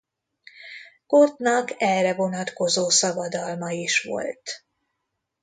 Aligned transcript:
Cortnak 1.05 1.71
erre 1.77 2.13
vonatkozó 2.15 2.89
szabadalma 2.89 3.69
is 3.71 4.03
volt. 4.03 4.65